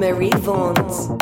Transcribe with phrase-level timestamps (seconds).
[0.00, 1.19] Marie Vaughns.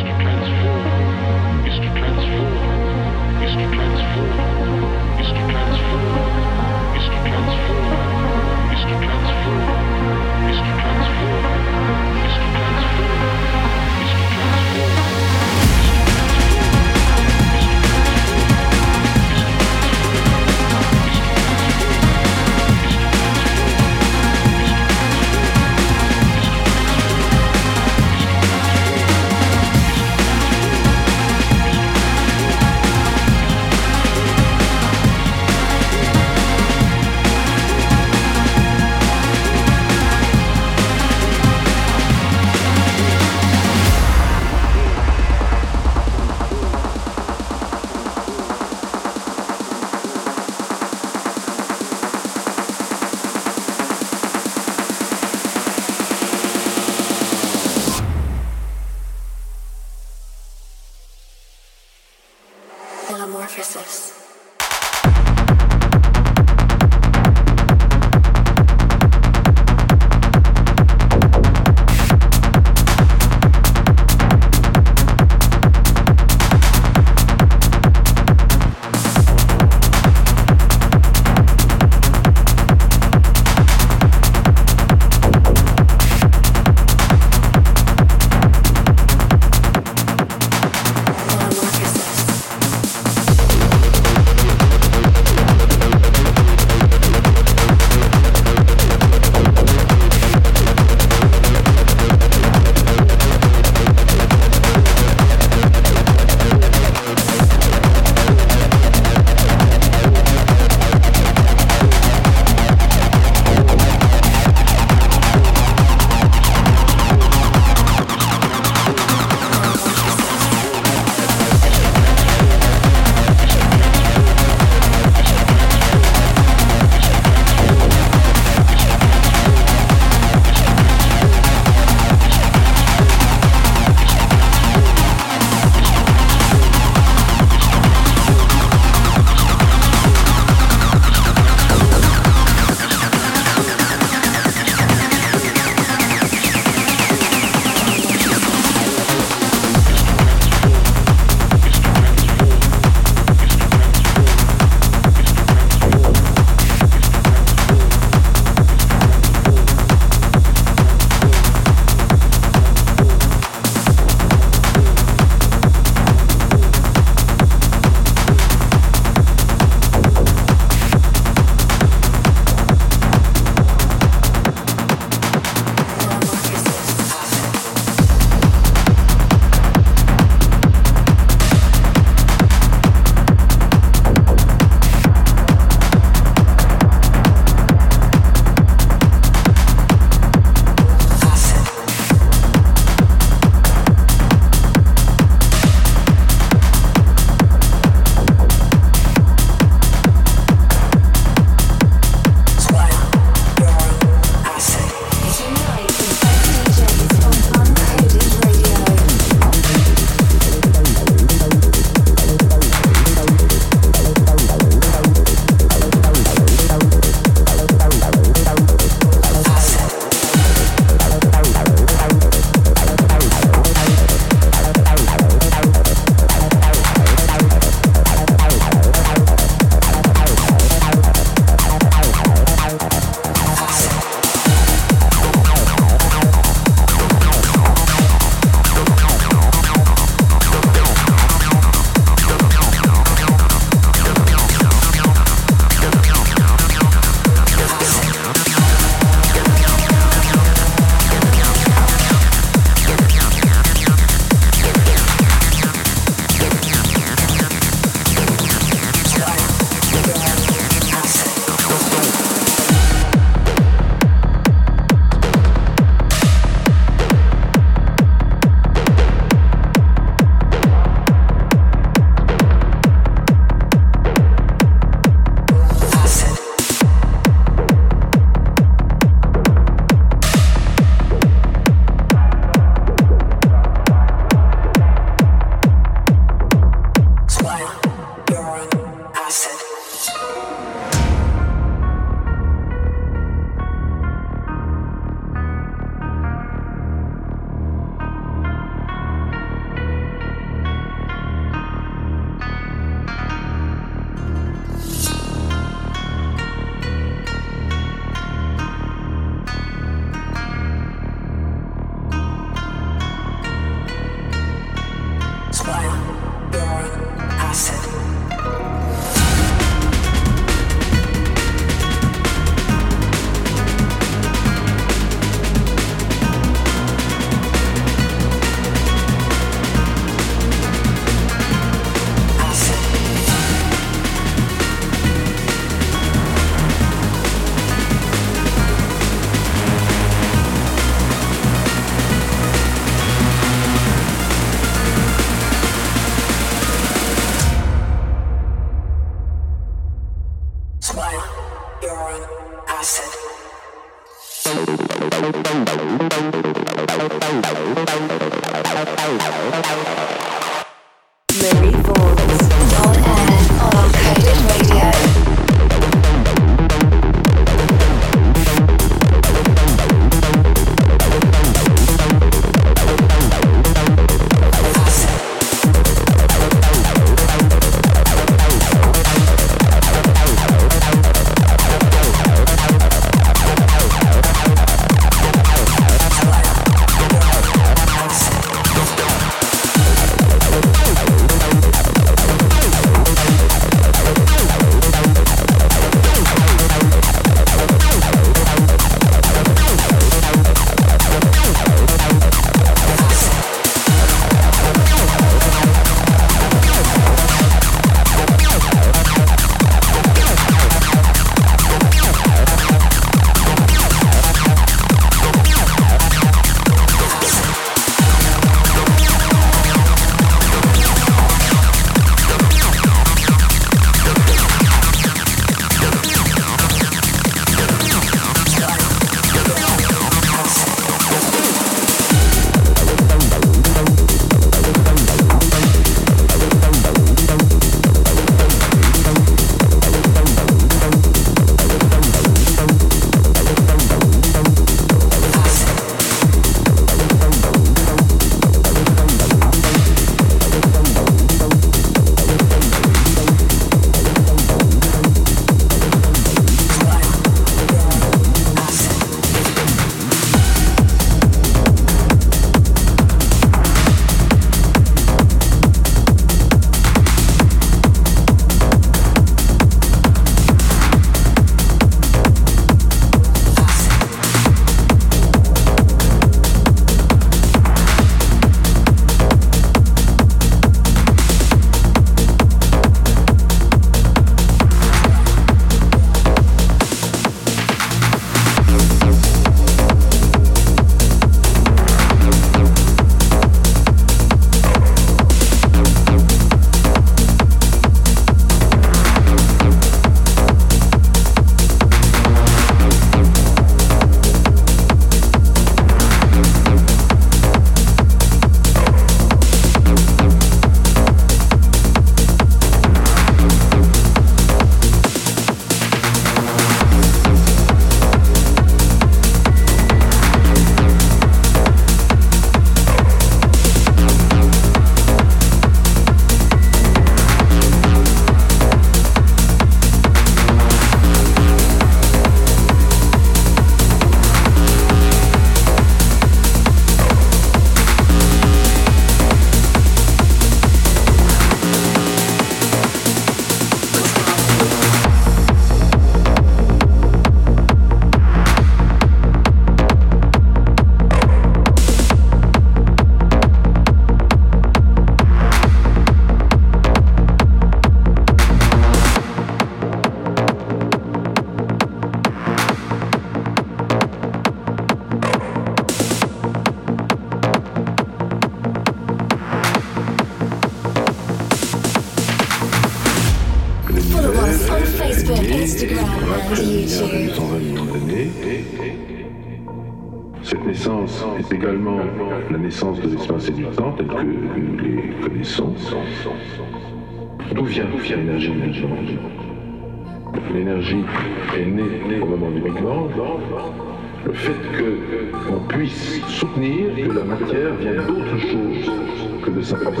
[599.68, 600.00] Sa propre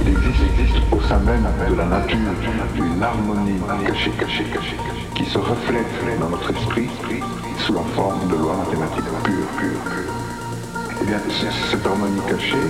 [0.00, 2.16] Il existe, au sein même de la nature
[2.76, 4.78] une harmonie cachée, cachée, cachée,
[5.14, 5.84] qui se reflète
[6.20, 6.88] dans notre esprit
[7.58, 9.84] sous la forme de lois mathématiques pures, pures.
[11.02, 11.20] Eh bien,
[11.70, 12.64] cette harmonie cachée,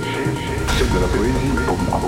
[0.76, 2.02] c'est de la poésie pour moi.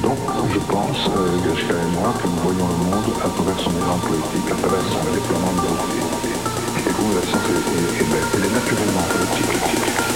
[0.00, 0.18] Donc,
[0.54, 4.48] je pense, euh, et moi, que nous voyons le monde à travers son élan politique,
[4.48, 5.68] à travers son déploiement de
[6.78, 10.09] Et que la science est, belle, elle est naturellement.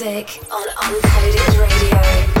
[0.00, 2.39] Music on Uncoded Radio.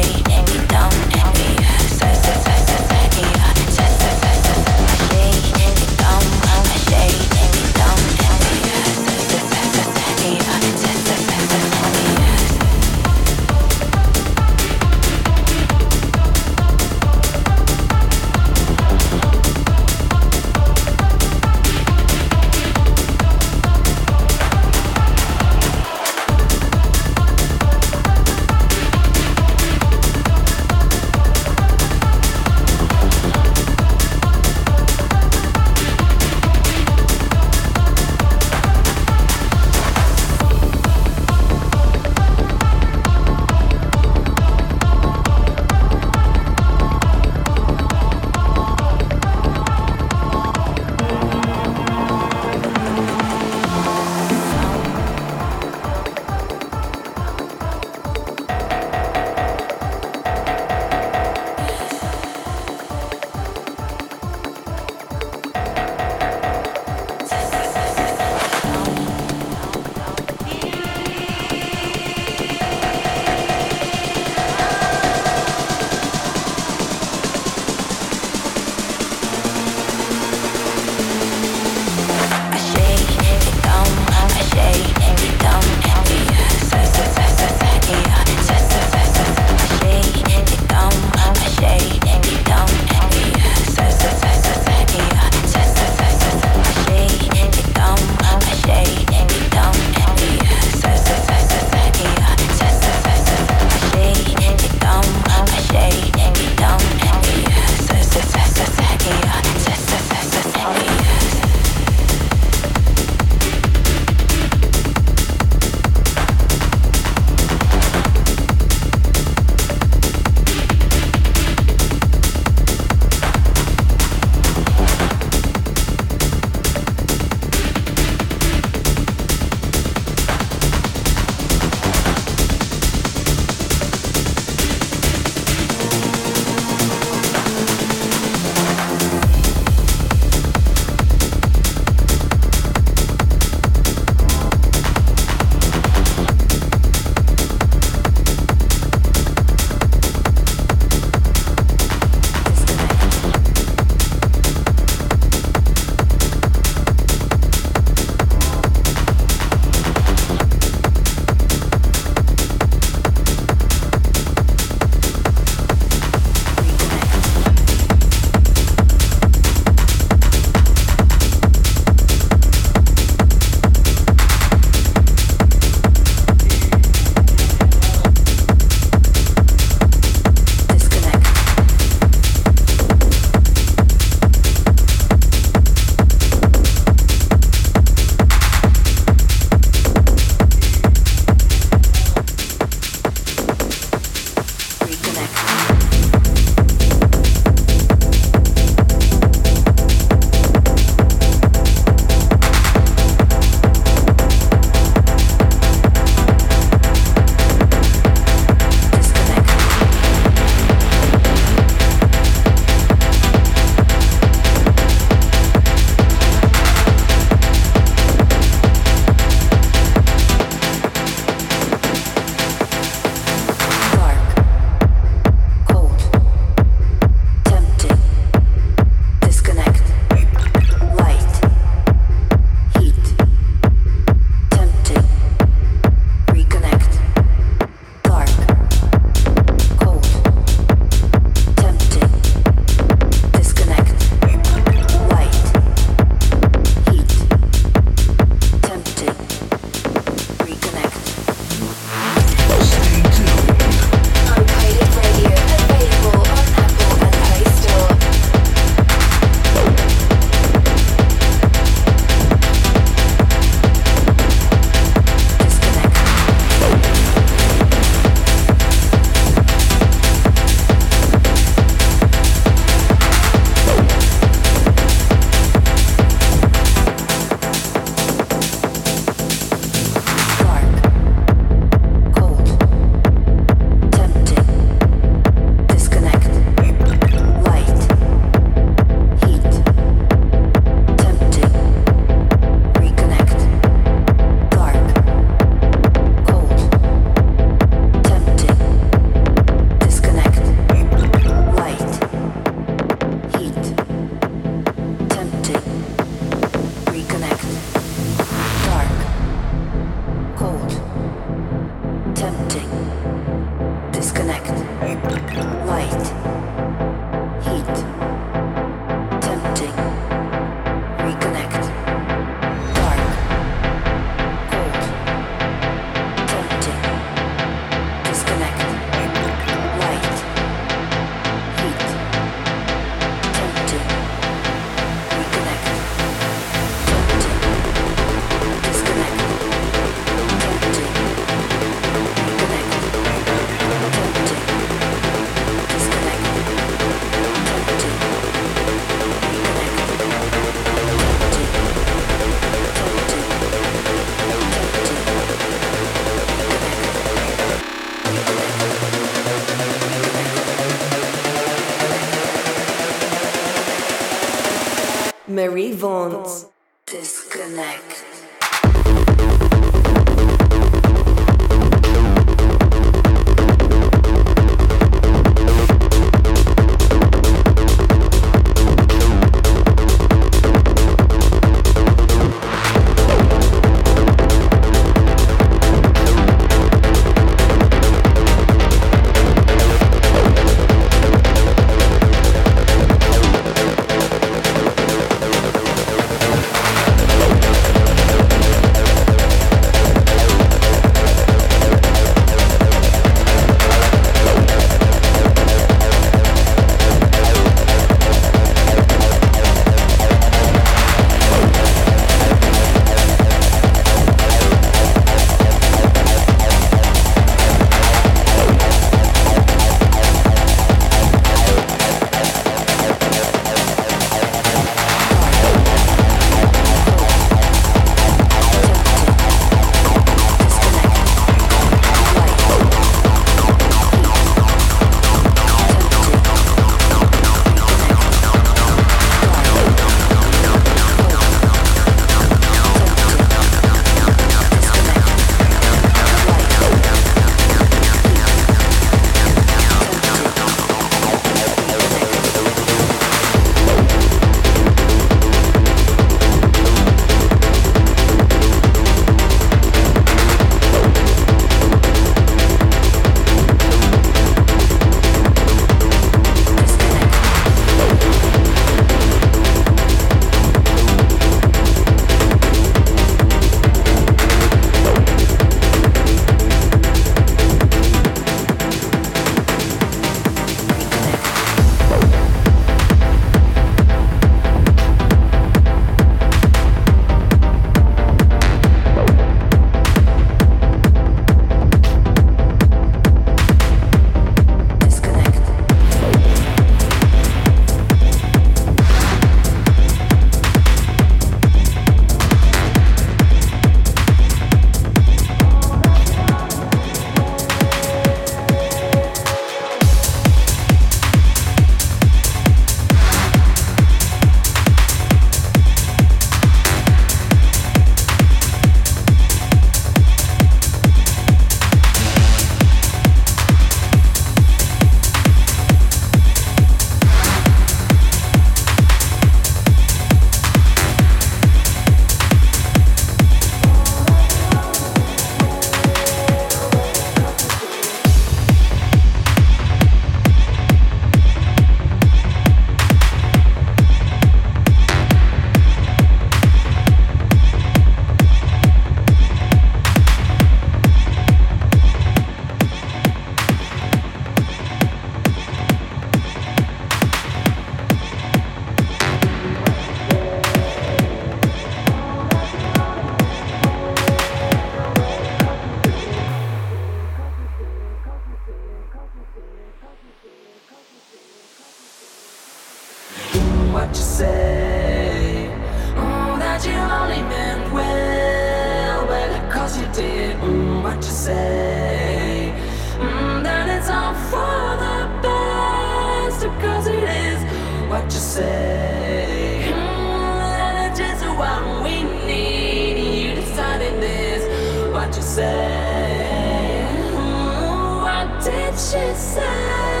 [598.43, 600.00] did she say?